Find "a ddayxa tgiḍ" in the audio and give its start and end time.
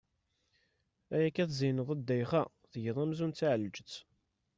1.93-2.97